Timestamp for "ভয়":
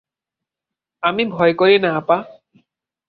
1.25-1.53